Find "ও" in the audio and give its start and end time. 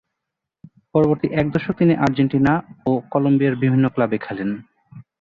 2.85-2.91